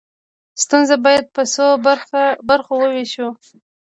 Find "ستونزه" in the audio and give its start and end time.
0.63-0.95